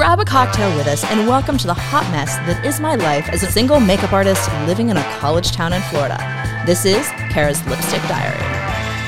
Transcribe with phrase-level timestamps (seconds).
[0.00, 3.28] Grab a cocktail with us and welcome to the hot mess that is my life
[3.28, 6.16] as a single makeup artist living in a college town in Florida.
[6.64, 8.42] This is Kara's Lipstick Diary.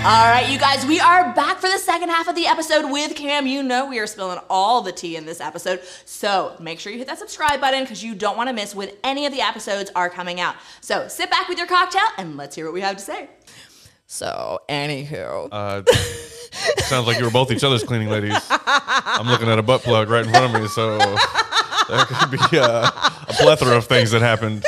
[0.04, 3.16] All right, you guys, we are back for the second half of the episode with
[3.16, 3.46] Cam.
[3.46, 6.98] You know we are spilling all the tea in this episode, so make sure you
[6.98, 9.90] hit that subscribe button because you don't want to miss when any of the episodes
[9.96, 10.56] are coming out.
[10.82, 13.30] So sit back with your cocktail and let's hear what we have to say.
[14.06, 15.82] So, anywho, Uh,
[16.84, 18.36] sounds like you were both each other's cleaning ladies.
[18.50, 20.98] I'm looking at a butt plug right in front of me, so
[21.88, 22.90] there could be uh,
[23.28, 24.64] a plethora of things that happened.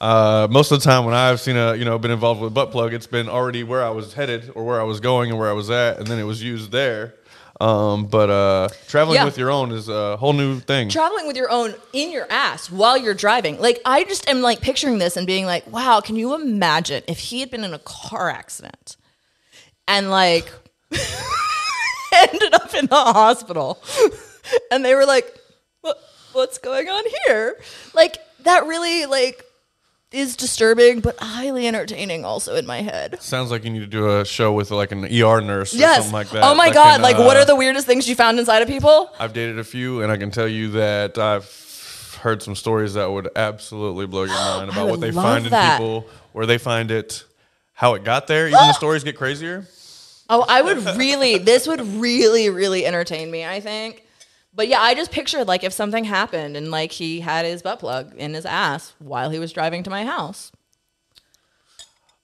[0.00, 2.54] Uh, most of the time, when I've seen a you know been involved with a
[2.54, 5.38] butt plug, it's been already where I was headed or where I was going and
[5.38, 7.14] where I was at, and then it was used there.
[7.60, 9.26] Um, but uh, traveling Yeah.
[9.26, 10.88] with your own is a whole new thing.
[10.88, 13.60] traveling with your own in your ass while you're driving.
[13.60, 17.18] Like I just am like picturing this and being like, wow, can you imagine if
[17.18, 18.96] he had been in a car accident
[19.86, 20.50] and like
[22.12, 23.82] ended up in the hospital
[24.70, 25.32] and they were like,
[25.80, 25.98] what,
[26.32, 27.56] what's going on here?
[27.94, 29.44] Like that really like
[30.12, 33.22] is disturbing but highly entertaining also in my head.
[33.22, 35.96] Sounds like you need to do a show with like an ER nurse or Yes.
[35.98, 36.42] something like that.
[36.42, 38.66] oh my that god, like what uh, are the weirdest things you found inside of
[38.68, 39.10] people?
[39.20, 43.08] I've dated a few, and I can tell you that I've heard some stories that
[43.08, 47.24] would absolutely blow your mind about what they find in people, where they find it,
[47.72, 48.48] how it got there.
[48.48, 49.64] Even the stories get crazier.
[50.32, 54.06] Oh, I would really, this would really, really entertain me, I think.
[54.54, 57.80] But yeah, I just pictured like if something happened and like he had his butt
[57.80, 60.52] plug in his ass while he was driving to my house.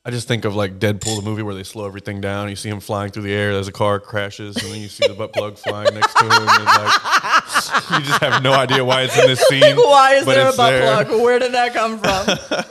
[0.07, 2.49] I just think of like Deadpool, the movie where they slow everything down.
[2.49, 5.05] You see him flying through the air as a car crashes, and then you see
[5.05, 6.31] the butt plug flying next to him.
[6.31, 9.75] And like, you just have no idea why it's in this scene.
[9.75, 11.05] Why is there a butt there.
[11.05, 11.23] plug?
[11.23, 12.25] Where did that come from?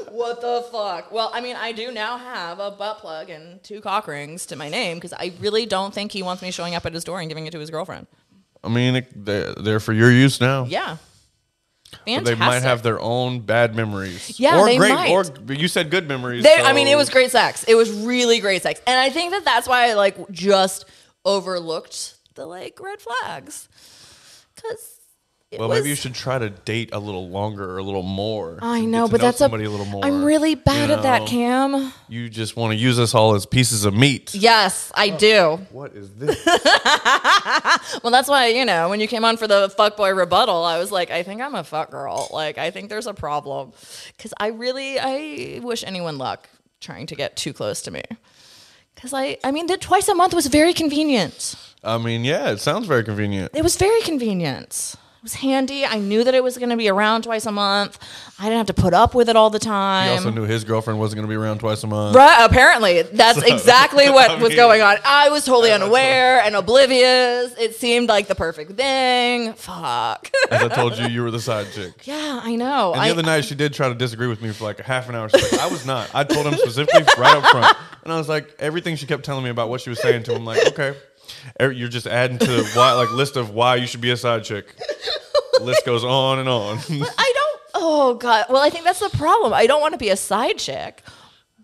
[0.15, 1.11] what the fuck?
[1.11, 4.55] Well, I mean, I do now have a butt plug and two cock rings to
[4.55, 7.19] my name because I really don't think he wants me showing up at his door
[7.19, 8.07] and giving it to his girlfriend.
[8.63, 10.67] I mean, it, they're, they're for your use now.
[10.67, 10.95] Yeah.
[12.05, 12.25] Fantastic.
[12.25, 14.39] they might have their own bad memories.
[14.39, 15.11] Yeah, or they great, might.
[15.11, 16.43] or you said good memories.
[16.43, 17.63] They, I mean, it was great sex.
[17.63, 20.85] It was really great sex, and I think that that's why I like just
[21.23, 23.67] overlooked the like red flags
[24.55, 24.99] because
[25.59, 25.79] Well, was.
[25.79, 28.59] maybe you should try to date a little longer or a little more.
[28.61, 30.03] I know, get to but that's somebody a, little more.
[30.05, 31.27] I'm really bad you at that.
[31.27, 31.91] Cam.
[32.09, 34.33] You just want to use us all as pieces of meat.
[34.35, 35.17] Yes, I Oh.
[35.17, 35.65] do.
[35.71, 36.45] What is this?
[38.03, 40.91] Well, that's why you know when you came on for the fuckboy rebuttal, I was
[40.91, 42.27] like, I think I'm a fuck girl.
[42.31, 43.73] Like, I think there's a problem
[44.15, 46.49] because I really, I wish anyone luck
[46.81, 48.03] trying to get too close to me.
[48.93, 51.55] Because I, I mean, the twice a month was very convenient.
[51.83, 53.51] I mean, yeah, it sounds very convenient.
[53.53, 54.95] It was very convenient.
[55.25, 55.83] Was handy.
[55.83, 57.97] I knew that it was going to be around twice a month.
[58.37, 60.09] I didn't have to put up with it all the time.
[60.09, 62.15] He also knew his girlfriend wasn't going to be around twice a month.
[62.15, 64.97] Right, apparently, that's exactly what I was mean, going on.
[65.03, 67.55] I was totally unaware and oblivious.
[67.57, 69.53] It seemed like the perfect thing.
[69.53, 70.29] Fuck.
[70.51, 72.05] As I told you, you were the side chick.
[72.05, 72.91] yeah, I know.
[72.93, 74.83] And I, the other night, she did try to disagree with me for like a
[74.83, 75.27] half an hour.
[75.29, 76.07] She's like, I was not.
[76.13, 77.75] I told him specifically right up front.
[78.03, 80.35] And I was like, everything she kept telling me about what she was saying to
[80.35, 80.95] him, like, okay.
[81.59, 84.17] Er- You're just adding to the why, like list of why you should be a
[84.17, 84.67] side chick.
[85.61, 86.77] List goes on and on.
[86.89, 87.61] I don't.
[87.75, 88.45] Oh god.
[88.49, 89.53] Well, I think that's the problem.
[89.53, 91.01] I don't want to be a side chick,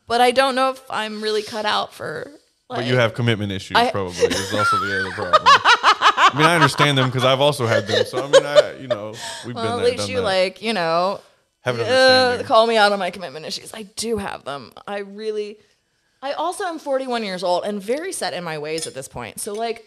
[0.07, 2.31] but I don't know if I'm really cut out for.
[2.69, 4.13] Like, But you have commitment issues, I- probably.
[4.15, 5.41] Is also the other problem.
[5.45, 8.05] I mean, I understand them because I've also had them.
[8.05, 9.13] So I mean, I you know
[9.45, 10.23] we've Well, been at there, least done you that.
[10.23, 11.19] like you know
[11.61, 13.73] have an uh, call me out on my commitment issues.
[13.73, 14.71] I do have them.
[14.87, 15.57] I really.
[16.23, 19.39] I also am 41 years old and very set in my ways at this point.
[19.39, 19.83] So like,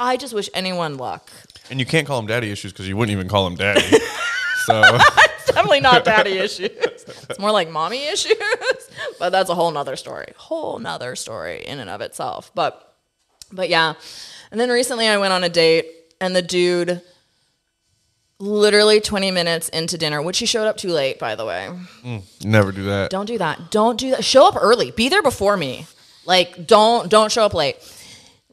[0.00, 1.30] I just wish anyone luck.
[1.70, 3.80] and you can't call them daddy issues because you wouldn't even call them daddy.
[4.64, 6.70] so it's Definitely not daddy issues.
[6.70, 8.34] It's more like mommy issues.
[9.18, 10.32] But that's a whole nother story.
[10.36, 12.50] Whole nother story in and of itself.
[12.54, 12.96] But
[13.52, 13.94] but yeah.
[14.50, 15.86] And then recently I went on a date
[16.22, 17.02] and the dude
[18.38, 21.68] literally 20 minutes into dinner, which he showed up too late, by the way.
[22.02, 23.10] Mm, never do that.
[23.10, 23.70] Don't do that.
[23.70, 24.24] Don't do that.
[24.24, 24.90] Show up early.
[24.90, 25.86] Be there before me.
[26.24, 27.76] Like don't don't show up late.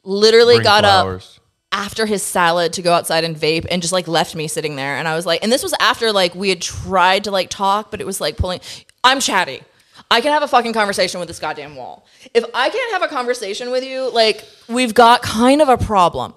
[0.04, 1.37] Literally Bring got up flowers.
[1.70, 4.96] After his salad to go outside and vape and just like left me sitting there
[4.96, 7.90] and I was like and this was after like we had tried to like talk
[7.90, 8.60] but it was like pulling
[9.04, 9.62] I'm chatty.
[10.10, 12.06] I can have a fucking conversation with this goddamn wall.
[12.32, 16.34] If I can't have a conversation with you, like we've got kind of a problem.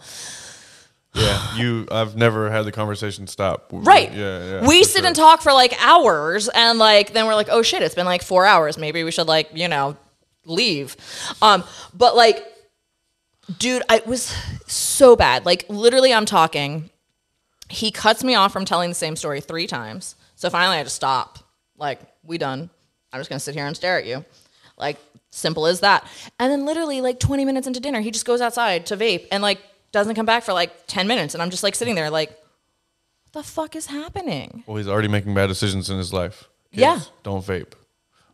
[1.13, 1.87] Yeah, you.
[1.91, 3.67] I've never had the conversation stop.
[3.71, 4.13] Right.
[4.13, 4.67] Yeah, yeah.
[4.67, 5.07] We sit sure.
[5.07, 8.23] and talk for like hours and like then we're like, "Oh shit, it's been like
[8.23, 8.77] 4 hours.
[8.77, 9.97] Maybe we should like, you know,
[10.45, 10.95] leave."
[11.41, 11.63] Um
[11.93, 12.45] but like
[13.59, 14.33] dude, I was
[14.67, 15.45] so bad.
[15.45, 16.89] Like literally I'm talking.
[17.69, 20.15] He cuts me off from telling the same story 3 times.
[20.35, 21.39] So finally I just stop.
[21.77, 22.69] Like, we done.
[23.11, 24.23] I'm just going to sit here and stare at you.
[24.77, 24.97] Like
[25.31, 26.05] simple as that.
[26.39, 29.41] And then literally like 20 minutes into dinner, he just goes outside to vape and
[29.41, 29.59] like
[29.91, 32.37] doesn't come back for like 10 minutes and I'm just like sitting there like
[33.33, 34.63] the fuck is happening?
[34.67, 36.49] Well, he's already making bad decisions in his life.
[36.71, 36.99] Kids, Yeah.
[37.23, 37.73] Don't vape.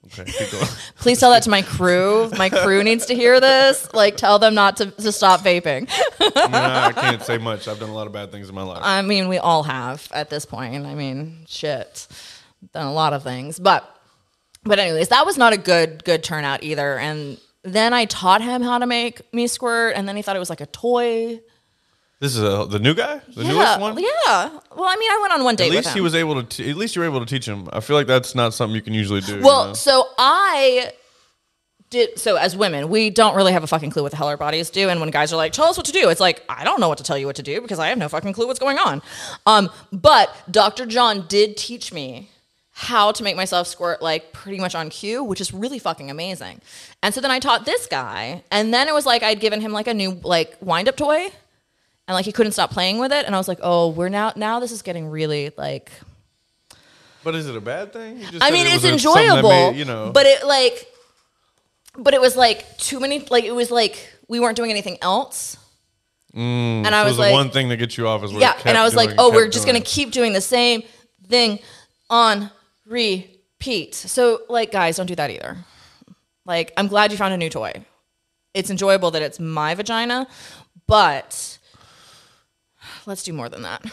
[0.07, 0.31] Okay.
[1.00, 2.30] Please tell that to my crew.
[2.38, 3.94] My crew needs to hear this.
[3.94, 5.89] Like, tell them not to, to stop vaping.
[6.19, 7.68] Nah, I can't say much.
[7.68, 8.80] I've done a lot of bad things in my life.
[8.81, 10.86] I mean, we all have at this point.
[10.86, 12.07] I mean, shit,
[12.74, 13.94] done a lot of things, but
[14.63, 16.98] but anyways, that was not a good good turnout either.
[16.98, 20.39] And then I taught him how to make me squirt, and then he thought it
[20.39, 21.39] was like a toy.
[22.19, 23.97] This is a, the new guy, the yeah, newest one.
[23.99, 24.49] yeah.
[24.75, 26.43] Well, I mean, I went on one date At with least he was able to.
[26.43, 27.69] T- at least you were able to teach him.
[27.71, 29.37] I feel like that's not something you can usually do.
[29.37, 29.73] you Well, know?
[29.73, 30.93] so I
[31.91, 32.17] did.
[32.17, 34.71] So as women, we don't really have a fucking clue what the hell our bodies
[34.71, 34.89] do.
[34.89, 36.89] And when guys are like, "Tell us what to do," it's like I don't know
[36.89, 38.79] what to tell you what to do because I have no fucking clue what's going
[38.79, 39.03] on.
[39.45, 40.87] Um, but Dr.
[40.87, 42.29] John did teach me
[42.71, 46.61] how to make myself squirt like pretty much on cue, which is really fucking amazing.
[47.03, 49.71] And so then I taught this guy, and then it was like I'd given him
[49.71, 51.27] like a new like wind up toy.
[52.07, 54.31] And like he couldn't stop playing with it, and I was like, "Oh, we're now
[54.36, 55.92] now this is getting really like
[57.27, 58.21] but is it a bad thing?
[58.21, 60.88] Just I mean, it it's a- enjoyable, made, you know, but it like,
[61.98, 63.19] but it was like too many.
[63.19, 65.57] Like it was like we weren't doing anything else,
[66.33, 68.57] and I Mm, so was the like, one thing that gets you off is yeah,
[68.63, 69.75] and I was like, oh, we're just doing.
[69.75, 70.83] gonna keep doing the same
[71.27, 71.60] thing
[72.10, 72.50] on
[72.86, 73.95] repeat.
[73.95, 75.57] So like, guys, don't do that either.
[76.45, 77.74] Like, I'm glad you found a new toy.
[78.53, 80.27] It's enjoyable that it's my vagina,
[80.88, 81.56] but
[83.07, 83.83] let's do more than that.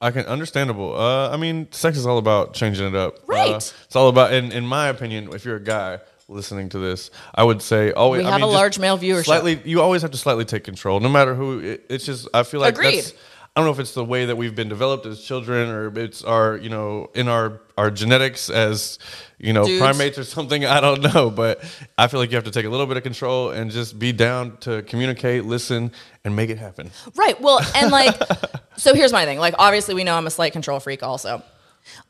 [0.00, 0.96] I can understandable.
[0.98, 3.18] Uh, I mean, sex is all about changing it up.
[3.26, 3.52] Right.
[3.52, 7.10] Uh, it's all about, in in my opinion, if you're a guy listening to this,
[7.34, 8.22] I would say always.
[8.22, 9.24] We I have mean, a large male viewership.
[9.24, 11.60] Slightly, you always have to slightly take control, no matter who.
[11.60, 12.98] It, it's just I feel like Agreed.
[12.98, 13.14] that's.
[13.56, 16.24] I don't know if it's the way that we've been developed as children, or it's
[16.24, 18.98] our, you know, in our our genetics as,
[19.38, 19.80] you know, Dudes.
[19.80, 20.64] primates or something.
[20.64, 21.62] I don't know, but
[21.96, 24.10] I feel like you have to take a little bit of control and just be
[24.10, 25.92] down to communicate, listen,
[26.24, 26.90] and make it happen.
[27.14, 27.40] Right.
[27.40, 28.20] Well, and like,
[28.76, 29.38] so here's my thing.
[29.38, 31.40] Like, obviously, we know I'm a slight control freak also.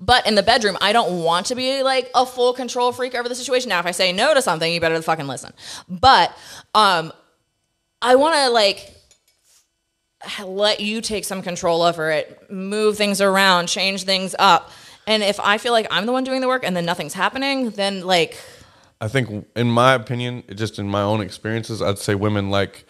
[0.00, 3.29] But in the bedroom, I don't want to be like a full control freak over
[3.29, 3.69] the situation.
[3.69, 5.52] Now, if I say no to something, you better fucking listen.
[5.88, 6.35] But
[6.75, 7.12] um,
[8.00, 8.94] I want to like
[10.44, 14.70] let you take some control over it, move things around, change things up.
[15.06, 17.70] And if I feel like I'm the one doing the work and then nothing's happening,
[17.70, 18.38] then like,
[19.00, 22.86] I think, in my opinion, just in my own experiences, I'd say women like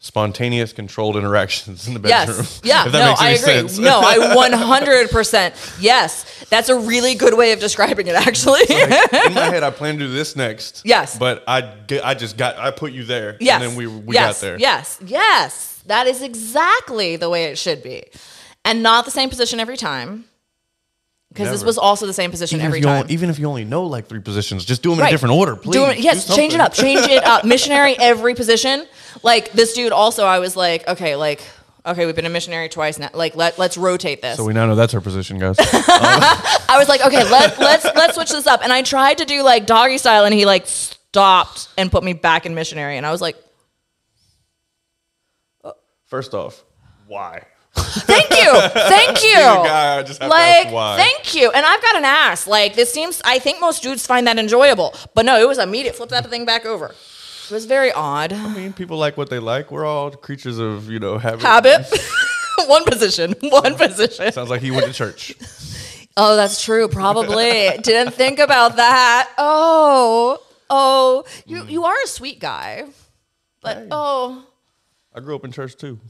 [0.00, 2.36] spontaneous, controlled interactions in the bedroom.
[2.38, 2.60] Yes.
[2.64, 2.86] Yeah.
[2.86, 3.52] if that no, makes I any agree.
[3.68, 3.78] sense.
[3.78, 4.16] No, I
[4.50, 5.80] 100%.
[5.80, 6.44] Yes.
[6.50, 8.60] That's a really good way of describing it, actually.
[8.70, 10.82] in my head, I plan to do this next.
[10.84, 11.18] Yes.
[11.18, 13.36] but I, get- I just got, I put you there.
[13.40, 13.60] yes.
[13.60, 14.40] and then we, we yes.
[14.40, 14.58] got there.
[14.58, 14.98] Yes.
[15.04, 15.82] Yes.
[15.86, 18.04] That is exactly the way it should be.
[18.64, 20.24] And not the same position every time.
[21.28, 21.66] Because this Never.
[21.66, 23.02] was also the same position Even every if, you time.
[23.02, 25.34] only, even if you only know like three positions, just do them in a different
[25.34, 25.74] order, please.
[25.74, 26.60] Do yes, change it something.
[26.60, 26.72] up.
[26.72, 27.44] Change it up.
[27.44, 28.86] Missionary every position.
[29.22, 31.42] Like this dude also I was like, okay, like
[31.84, 33.10] okay, we've been a missionary twice now.
[33.12, 34.36] Like let let's rotate this.
[34.38, 35.56] So we now know that's our position, guys.
[35.98, 36.20] Um,
[36.70, 38.62] I was like, okay, let let's let's switch this up.
[38.62, 42.12] And I tried to do like doggy style and he like stopped and put me
[42.12, 43.36] back in missionary and I was like,
[46.08, 46.64] First off,
[47.06, 47.42] why?
[47.78, 48.52] "Thank you.
[48.70, 51.50] Thank you." Guy, I just have to like, thank you.
[51.50, 52.46] And I've got an ass.
[52.46, 54.94] Like this seems I think most dudes find that enjoyable.
[55.14, 56.86] But no, it was immediate flip that thing back over.
[56.86, 58.32] It was very odd.
[58.32, 59.70] I mean, people like what they like.
[59.70, 61.40] We're all creatures of you know habit.
[61.42, 61.86] Habit.
[62.66, 63.34] one position.
[63.40, 64.32] One position.
[64.32, 65.34] Sounds like he went to church.
[66.16, 66.88] Oh, that's true.
[66.88, 69.30] Probably didn't think about that.
[69.38, 70.38] Oh,
[70.68, 72.84] oh, you you are a sweet guy,
[73.62, 73.88] but Hey.
[73.92, 74.44] oh,
[75.14, 76.00] I grew up in church too.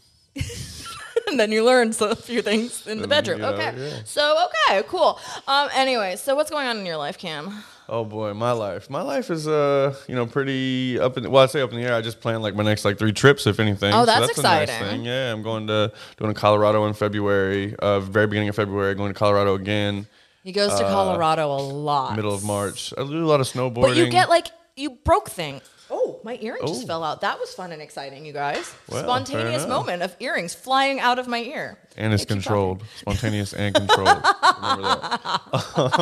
[1.29, 3.41] and then you learn so- a few things in the Um, bedroom.
[3.41, 3.99] know, okay, yeah.
[4.05, 5.19] so okay, cool.
[5.47, 7.65] Um, anyway, so what's going on in your life, Cam?
[7.91, 8.91] Oh boy, my life.
[8.91, 11.87] My life is uh, you know, pretty up in well, I say up in the
[11.87, 11.95] air.
[11.95, 13.95] I just planned like my next like three trips, if anything.
[13.95, 14.87] Oh, that's a nice exciting.
[14.87, 15.05] thing.
[15.07, 17.75] Yeah, I'm going to doing to Colorado in February.
[17.79, 20.07] Uh, very beginning of February, going to Colorado again.
[20.45, 22.13] He goes to Colorado a lot.
[22.13, 22.93] Uh, Middle of March.
[22.99, 23.81] I do a lot of snowboarding.
[23.83, 25.63] but you get like you broke thing.
[26.09, 26.87] Oh, my earring just Oh.
[26.87, 27.21] fell out.
[27.21, 28.75] That was fun and exciting, you guys.
[28.89, 29.69] Well, Spontaneous fair enough.
[29.69, 31.79] moment of earrings flying out of my ear.
[31.97, 34.09] and it's Keep controlled, spontaneous and controlled.
[34.63, 35.99] Remember that.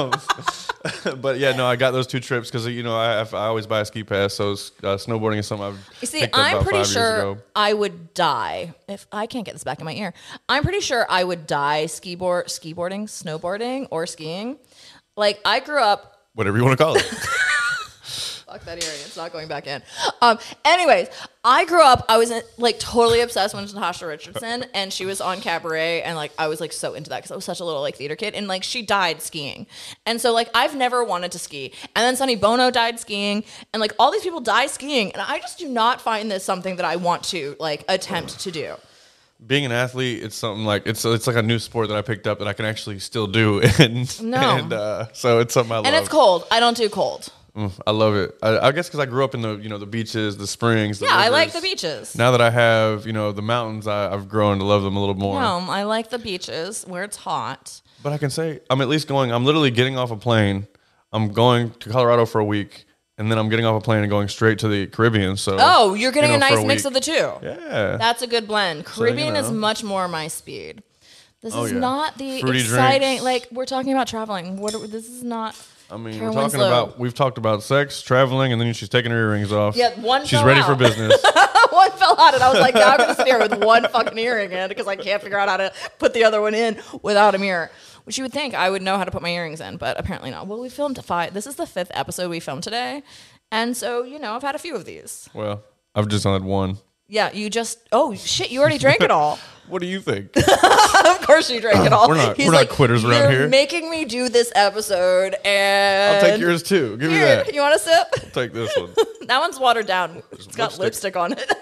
[1.06, 3.66] Um, but yeah, no, I got those two trips because you know I, I always
[3.66, 5.88] buy a ski pass, so uh, snowboarding is something I've.
[6.00, 7.38] You see, I'm pretty sure.
[7.54, 10.12] I would die if I can't get this back in my ear.
[10.48, 14.58] I'm pretty sure I would die ski board, ski boarding, snowboarding, or skiing.
[15.16, 16.12] Like I grew up.
[16.34, 17.10] Whatever you want to call it.
[18.46, 18.94] Fuck that earring.
[19.04, 19.82] It's not going back in.
[20.22, 20.38] Um.
[20.64, 21.08] Anyways,
[21.42, 22.04] I grew up.
[22.08, 26.16] I was uh, like totally obsessed with Natasha Richardson, and she was on Cabaret, and
[26.16, 28.14] like I was like so into that because I was such a little like theater
[28.14, 29.66] kid, and like she died skiing,
[30.06, 33.80] and so like I've never wanted to ski, and then Sonny Bono died skiing, and
[33.80, 36.84] like all these people die skiing, and I just do not find this something that
[36.84, 38.76] I want to like attempt to do.
[39.44, 42.28] being an athlete, it's something like it's it's like a new sport that I picked
[42.28, 44.38] up that I can actually still do, and No.
[44.38, 45.86] and uh, so it's something I love.
[45.86, 46.44] And it's cold.
[46.52, 47.28] I don't do cold.
[47.56, 48.36] Mm, I love it.
[48.42, 50.98] I, I guess because I grew up in the you know the beaches, the springs.
[50.98, 52.14] The Yeah, I like the beaches.
[52.16, 55.00] Now that I have you know the mountains, I, I've grown to love them a
[55.00, 55.40] little more.
[55.40, 57.80] No, I like the beaches where it's hot.
[58.02, 59.32] But I can say I'm at least going.
[59.32, 60.66] I'm literally getting off a plane.
[61.12, 62.84] I'm going to Colorado for a week,
[63.16, 65.38] and then I'm getting off a plane and going straight to the Caribbean.
[65.38, 67.12] So Oh, you're getting you know, a nice mix of the two.
[67.42, 68.80] Yeah, That's a good blend.
[68.80, 70.82] you Caribbean is much more my speed.
[71.40, 71.78] This Oh, is yeah.
[71.78, 73.00] not the Fruity exciting.
[73.20, 73.22] drinks.
[73.24, 74.58] Like we're talking about traveling.
[74.58, 74.74] What?
[74.74, 75.56] Are, this is not.
[75.90, 76.66] I mean, Karen we're talking Winslow.
[76.66, 79.76] about we've talked about sex, traveling, and then she's taking her earrings off.
[79.76, 81.22] Yeah, one She's ready for business.
[81.70, 84.18] one fell out, and I was like, now I'm gonna sit here with one fucking
[84.18, 87.34] earring in because I can't figure out how to put the other one in without
[87.34, 87.70] a mirror.
[88.04, 90.30] Which you would think I would know how to put my earrings in, but apparently
[90.30, 90.46] not.
[90.46, 91.34] Well, we filmed five.
[91.34, 93.02] This is the fifth episode we filmed today,
[93.52, 95.28] and so you know I've had a few of these.
[95.34, 95.62] well,
[95.94, 96.78] I've just had one.
[97.08, 99.38] Yeah, you just oh shit, you already drank it all.
[99.68, 100.30] What do you think?
[100.36, 102.06] of course you drank it all.
[102.08, 105.34] We're not- He's we're not like, quitters around "You're here." Making me do this episode,
[105.44, 106.96] and I'll take yours too.
[106.98, 107.52] Give me Here, that.
[107.52, 108.06] you want a sip?
[108.16, 108.90] I'll Take this one.
[109.26, 110.22] That one's watered down.
[110.30, 111.16] It's got lipstick, lipstick.
[111.16, 111.52] on it.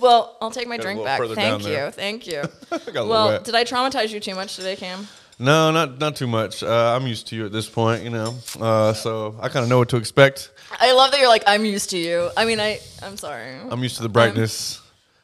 [0.00, 1.18] well, I'll take my Got a drink little back.
[1.18, 1.68] further Thank you.
[1.68, 1.90] there.
[1.90, 2.42] Thank you.
[2.70, 3.44] got a little well, wet.
[3.44, 5.06] did I traumatize you too much today, Cam?
[5.38, 6.62] No, not not too much.
[6.62, 8.34] Uh, I'm used to you at this point, you know.
[8.60, 10.50] Uh, so I kind of know what to expect.
[10.80, 12.30] I love that you're like, I'm used to you.
[12.36, 13.56] I mean, I, I'm sorry.
[13.70, 14.80] I'm used to the brightness.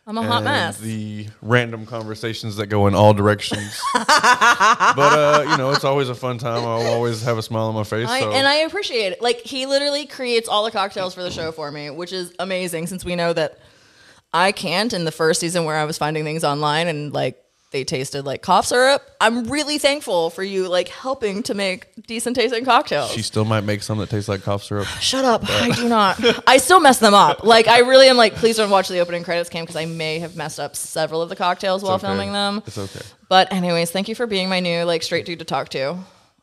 [0.09, 0.79] I'm a hot mess.
[0.79, 3.79] The random conversations that go in all directions.
[3.93, 6.65] but uh, you know, it's always a fun time.
[6.65, 8.09] I'll always have a smile on my face.
[8.09, 8.33] I, so.
[8.33, 9.21] and I appreciate it.
[9.21, 12.87] Like he literally creates all the cocktails for the show for me, which is amazing
[12.87, 13.59] since we know that
[14.33, 17.37] I can't in the first season where I was finding things online and like
[17.71, 19.03] they tasted like cough syrup.
[19.21, 23.11] I'm really thankful for you like helping to make decent tasting cocktails.
[23.11, 24.87] she still might make some that taste like cough syrup.
[25.01, 25.43] Shut up.
[25.49, 26.19] I do not.
[26.49, 27.45] I still mess them up.
[27.45, 30.19] Like I really am like please don't watch the opening credits cam because I may
[30.21, 32.07] have messed up several of the cocktails while okay.
[32.07, 32.63] filming them.
[32.67, 33.05] It's okay.
[33.29, 35.97] But anyways, thank you for being my new like straight dude to talk to.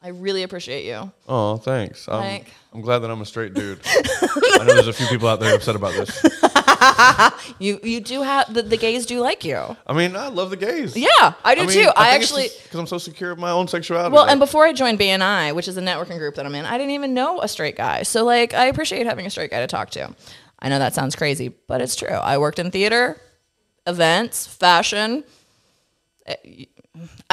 [0.04, 1.12] I really appreciate you.
[1.28, 2.08] Oh, thanks.
[2.08, 3.80] I'm, Like- I'm glad that I'm a straight dude.
[3.86, 6.24] I know there's a few people out there upset about this.
[7.60, 9.78] You you do have the, the gays do like you.
[9.88, 10.96] I mean, I love the gays.
[10.96, 11.90] Yeah, I do too.
[11.96, 14.14] I, actually because I'm so secure of my own sexuality.
[14.14, 16.78] well, and before I joined BNI, which is a networking group that I'm in, I
[16.78, 18.04] didn't even know a straight guy.
[18.04, 20.14] So like, I appreciate having a straight guy to talk to.
[20.60, 22.10] I know that sounds crazy, but it's true.
[22.10, 23.22] I worked in theater,
[23.86, 25.24] events, fashion.
[26.28, 26.36] Uh,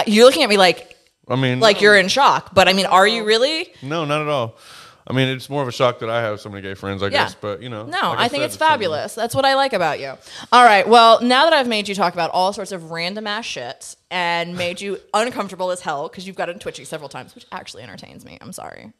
[0.06, 0.96] You're looking at me like
[1.28, 3.72] I mean, like you're in shock, but I mean, are you really?
[3.82, 4.56] no, not at all.
[5.06, 7.06] I mean, it's more of a shock that I have so many gay friends, I
[7.06, 7.10] Yeah.
[7.24, 7.34] guess.
[7.34, 9.14] But you know, No, like I, think said, it's something- fabulous.
[9.14, 10.14] That's what I like about you.
[10.52, 10.86] All right.
[10.86, 14.56] Well, now that I've made you talk about all sorts of random ass shit and
[14.56, 18.38] made you uncomfortable as hell because you've gotten twitchy several times, which actually entertains me.
[18.40, 18.92] I'm sorry.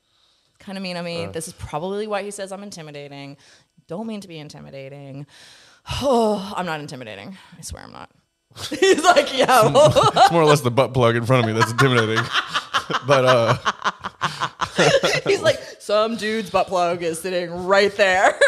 [0.59, 1.27] Kind of mean of me.
[1.27, 3.37] this is probably why he says I'm intimidating.
[3.89, 5.27] Don't mean to be intimidating.
[6.01, 7.37] Oh, I'm not intimidating.
[7.57, 8.11] I swear I'm not.
[8.71, 9.69] He's like, yeah.
[9.73, 12.23] well, It's more or less the butt plug in front of me that's intimidating.
[13.07, 13.57] but uh,
[15.27, 18.39] He's like, some dude's butt plug is sitting right there.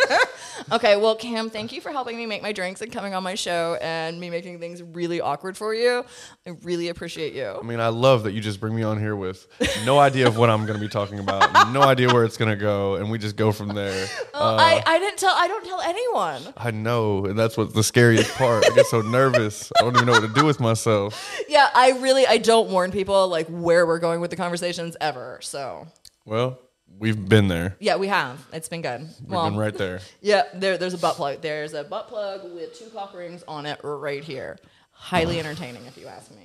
[0.72, 3.36] okay, well, Cam, thank you for helping me make my drinks and coming on my
[3.36, 6.04] show and me making things really awkward for you.
[6.44, 7.46] I really appreciate you.
[7.46, 9.46] I mean, I love that you just bring me on here with
[9.84, 12.50] no idea of what I'm going to be talking about, no idea where it's going
[12.50, 14.08] to go, and we just go from there.
[14.34, 16.42] Oh, I, I didn't tell, I don't tell anyone.
[16.56, 18.64] I know, and that's what's the scariest part.
[18.68, 19.70] I get so nervous.
[19.78, 21.40] I don't even know what to do with myself.
[21.48, 25.38] Yeah, I really, I don't warn people like where we're going with the conversations ever.
[25.40, 25.86] So
[26.24, 26.58] Well,
[26.98, 27.76] we've been there.
[27.80, 28.44] yeah, we have.
[28.52, 29.00] It's been good.
[29.00, 30.00] We've Well, been right there.
[30.20, 31.40] Yeah, there, there's a butt plug.
[31.40, 34.58] There's a butt plug with two cock rings on it right here.
[34.92, 36.36] Highly entertaining, if you ask me.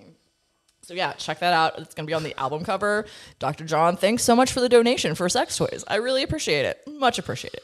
[0.82, 1.78] So yeah, check that out.
[1.80, 3.06] It's gonna be on the album cover.
[3.38, 3.64] Dr.
[3.66, 5.84] John, thanks so much for the donation for sex toys.
[5.88, 6.82] I really appreciate it.
[6.88, 7.62] Much appreciated.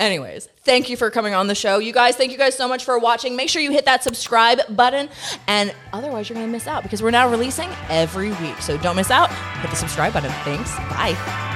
[0.00, 1.78] Anyways, thank you for coming on the show.
[1.78, 3.36] You guys, thank you guys so much for watching.
[3.36, 5.08] Make sure you hit that subscribe button,
[5.46, 8.56] and otherwise, you're gonna miss out because we're now releasing every week.
[8.62, 9.30] So don't miss out.
[9.60, 10.30] Hit the subscribe button.
[10.44, 10.74] Thanks.
[10.76, 11.55] Bye.